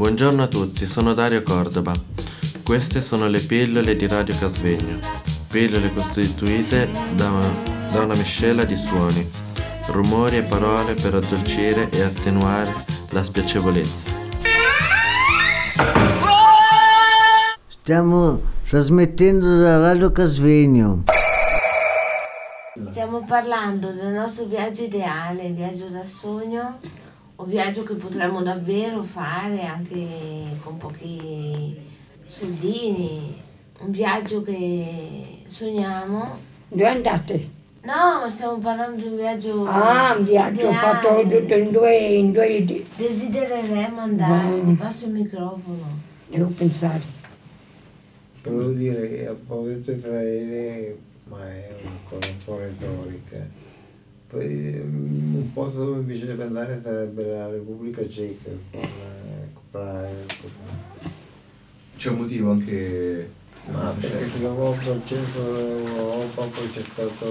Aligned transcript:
Buongiorno 0.00 0.44
a 0.44 0.46
tutti, 0.46 0.86
sono 0.86 1.12
Dario 1.12 1.42
Cordova. 1.42 1.92
Queste 2.64 3.02
sono 3.02 3.28
le 3.28 3.38
pillole 3.38 3.94
di 3.96 4.06
Radio 4.06 4.34
Casvegno. 4.34 4.98
Pillole 5.50 5.92
costituite 5.92 6.88
da, 7.12 7.30
da 7.92 8.00
una 8.00 8.14
miscela 8.14 8.64
di 8.64 8.78
suoni, 8.78 9.28
rumori 9.88 10.38
e 10.38 10.42
parole 10.42 10.94
per 10.94 11.16
addolcire 11.16 11.90
e 11.90 12.00
attenuare 12.00 12.74
la 13.10 13.22
spiacevolezza. 13.22 14.04
Stiamo 17.68 18.40
trasmettendo 18.66 19.58
da 19.58 19.82
Radio 19.82 20.10
Casvegno. 20.12 21.04
Stiamo 22.90 23.22
parlando 23.26 23.92
del 23.92 24.14
nostro 24.14 24.46
viaggio 24.46 24.82
ideale, 24.82 25.50
viaggio 25.50 25.88
da 25.88 26.06
sogno, 26.06 26.78
un 27.42 27.48
viaggio 27.48 27.82
che 27.84 27.94
potremmo 27.94 28.42
davvero 28.42 29.02
fare 29.02 29.62
anche 29.64 30.06
con 30.62 30.76
pochi 30.76 31.74
soldini, 32.28 33.40
un 33.78 33.90
viaggio 33.90 34.42
che 34.42 35.42
sogniamo. 35.46 36.38
Dove 36.68 36.86
andate? 36.86 37.48
No, 37.82 38.20
ma 38.20 38.28
stiamo 38.28 38.58
parlando 38.58 39.00
di 39.00 39.08
un 39.08 39.16
viaggio 39.16 39.64
Ah, 39.64 40.14
un 40.18 40.24
viaggio 40.24 40.60
ideale. 40.68 40.76
fatto 40.76 41.22
tutto 41.28 41.54
in 41.54 41.70
due, 41.70 41.96
in 41.96 42.30
due 42.32 42.62
di- 42.64 42.86
Desidereremmo 42.94 44.00
andare, 44.00 44.50
Bene. 44.50 44.64
ti 44.64 44.72
passo 44.74 45.06
il 45.06 45.12
microfono. 45.12 45.98
devo 46.28 46.48
pensare. 46.48 47.00
Volevo 48.42 48.70
dire, 48.72 49.34
ho 49.48 49.64
detto 49.66 49.90
Israele, 49.92 50.96
ma 51.24 51.38
è 51.48 51.74
una 51.82 51.96
cosa 52.08 52.30
un 52.30 52.36
po' 52.44 52.58
retorica. 52.58 53.36
Poi 54.30 54.46
mm, 54.46 55.34
un 55.34 55.52
posto 55.52 55.84
dove 55.84 55.98
mi 55.98 56.04
piacerebbe 56.12 56.44
andare 56.44 56.80
sarebbe 56.80 57.26
la 57.26 57.48
Repubblica 57.48 58.08
Ceca, 58.08 58.50
con 58.70 58.80
eh, 58.80 60.26
con- 60.40 60.50
C'è 61.96 62.10
un 62.10 62.16
motivo 62.16 62.52
anche 62.52 63.28
per 63.64 63.74
Ma 63.74 63.92
perché 64.00 64.40
lavora 64.40 64.90
al 64.90 65.02
centro 65.04 65.42
dell'Europa, 65.42 66.44
poi 66.44 66.70
c'è 66.72 66.80
stato 66.80 67.26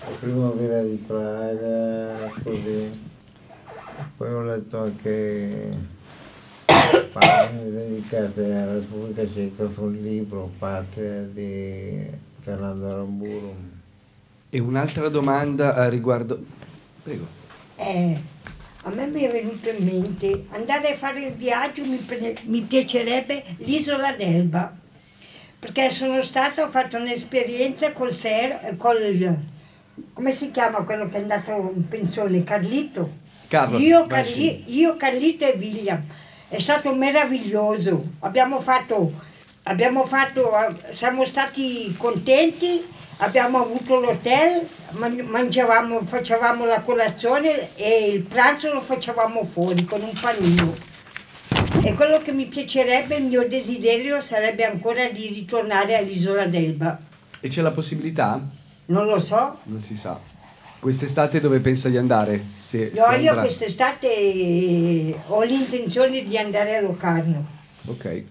la 0.00 0.16
primavera 0.20 0.82
di 0.82 1.02
Praga, 1.06 2.30
così. 2.42 3.10
Poi 4.16 4.32
ho 4.32 4.42
letto 4.42 4.78
anche 4.80 5.76
pagine 7.12 7.70
dedicate 7.70 8.44
alla 8.54 8.74
Repubblica 8.74 9.26
Ceca 9.26 9.68
sul 9.72 9.98
libro 10.00 10.50
Patria 10.58 11.22
di 11.22 12.06
Fernando 12.40 12.86
Aramburu. 12.86 13.80
E 14.54 14.60
un'altra 14.60 15.08
domanda 15.08 15.74
a 15.76 15.88
riguardo... 15.88 16.38
Prego. 17.02 17.26
Eh, 17.76 18.20
a 18.82 18.90
me 18.90 19.06
mi 19.06 19.22
è 19.22 19.30
venuto 19.30 19.70
in 19.70 19.82
mente 19.82 20.44
andare 20.50 20.92
a 20.92 20.94
fare 20.94 21.24
il 21.24 21.32
viaggio, 21.32 21.86
mi, 21.86 21.96
pre- 21.96 22.36
mi 22.44 22.60
piacerebbe 22.60 23.42
l'isola 23.60 24.12
d'Elba, 24.12 24.70
perché 25.58 25.88
sono 25.88 26.20
stata, 26.20 26.64
ho 26.64 26.68
fatto 26.68 26.98
un'esperienza 26.98 27.92
col 27.92 28.14
SER, 28.14 28.76
col, 28.76 29.34
come 30.12 30.32
si 30.32 30.50
chiama 30.50 30.80
quello 30.80 31.08
che 31.08 31.16
è 31.16 31.22
andato 31.22 31.72
in 31.74 31.88
pensione, 31.88 32.44
Carlito? 32.44 33.10
Carlo. 33.48 33.78
Io, 33.78 34.04
Carli- 34.06 34.64
io, 34.66 34.98
Carlito 34.98 35.46
e 35.46 35.56
William. 35.56 36.04
È 36.48 36.58
stato 36.58 36.94
meraviglioso. 36.94 38.04
Abbiamo 38.18 38.60
fatto, 38.60 39.14
abbiamo 39.62 40.04
fatto, 40.04 40.52
eh, 40.58 40.92
siamo 40.92 41.24
stati 41.24 41.94
contenti, 41.96 43.00
abbiamo 43.22 43.62
avuto 43.62 44.00
l'hotel, 44.00 44.66
man- 44.92 45.24
mangiavamo, 45.28 46.02
facevamo 46.04 46.64
la 46.66 46.80
colazione 46.82 47.74
e 47.76 48.08
il 48.12 48.22
pranzo 48.22 48.72
lo 48.72 48.80
facevamo 48.80 49.44
fuori 49.44 49.84
con 49.84 50.02
un 50.02 50.12
panino. 50.20 50.72
E 51.84 51.94
quello 51.94 52.20
che 52.20 52.32
mi 52.32 52.46
piacerebbe, 52.46 53.16
il 53.16 53.24
mio 53.24 53.48
desiderio 53.48 54.20
sarebbe 54.20 54.64
ancora 54.64 55.08
di 55.08 55.28
ritornare 55.28 55.96
all'isola 55.96 56.46
d'Elba. 56.46 56.98
E 57.40 57.48
c'è 57.48 57.62
la 57.62 57.70
possibilità? 57.70 58.40
Non 58.86 59.06
lo 59.06 59.18
so, 59.18 59.58
Non 59.64 59.82
si 59.82 59.96
sa. 59.96 60.18
Quest'estate 60.80 61.40
dove 61.40 61.60
pensa 61.60 61.88
di 61.88 61.96
andare? 61.96 62.44
Se, 62.56 62.90
No, 62.94 63.04
se 63.08 63.16
io 63.18 63.34
quest'estate 63.38 64.08
eh, 64.12 65.16
ho 65.28 65.42
l'intenzione 65.42 66.24
di 66.24 66.36
andare 66.36 66.76
a 66.76 66.80
Locarno 66.80 67.46
Ok, 67.86 68.24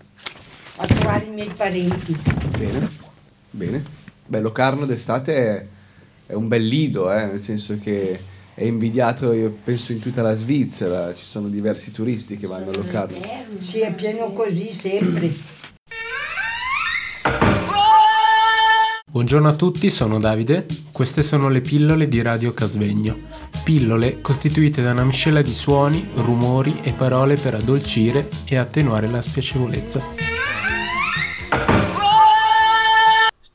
a 0.78 0.86
trovare 0.86 1.26
i 1.26 1.30
miei 1.30 1.52
parenti. 1.56 2.16
bene. 2.58 2.90
Bene. 3.50 3.84
Beh, 4.32 4.40
Locarno 4.40 4.86
d'estate 4.86 5.36
è, 5.36 5.66
è 6.28 6.34
un 6.36 6.48
bel 6.48 6.66
lido, 6.66 7.12
eh, 7.12 7.26
nel 7.26 7.44
senso 7.44 7.78
che 7.84 8.18
è 8.54 8.64
invidiato, 8.64 9.34
io 9.34 9.54
penso, 9.62 9.92
in 9.92 10.00
tutta 10.00 10.22
la 10.22 10.34
Svizzera. 10.34 11.14
Ci 11.14 11.26
sono 11.26 11.50
diversi 11.50 11.92
turisti 11.92 12.38
che 12.38 12.48
vanno 12.48 12.70
a 12.70 12.74
Locarno. 12.74 13.20
Sì, 13.60 13.82
è 13.82 13.94
pieno 13.94 14.32
così 14.32 14.72
sempre. 14.72 15.34
Buongiorno 19.06 19.50
a 19.50 19.54
tutti, 19.54 19.90
sono 19.90 20.18
Davide. 20.18 20.66
Queste 20.94 21.24
sono 21.24 21.50
le 21.50 21.60
pillole 21.60 22.08
di 22.08 22.22
Radio 22.22 22.54
Casvegno. 22.54 23.18
Pillole 23.66 24.22
costituite 24.22 24.82
da 24.82 24.92
una 24.92 25.04
miscela 25.04 25.42
di 25.42 25.52
suoni, 25.52 26.08
rumori 26.16 26.74
e 26.84 26.94
parole 26.94 27.36
per 27.36 27.56
addolcire 27.56 28.30
e 28.46 28.56
attenuare 28.56 29.08
la 29.08 29.22
spiacevolezza. 29.22 30.31